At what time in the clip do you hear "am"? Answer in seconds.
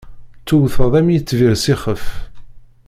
0.99-1.07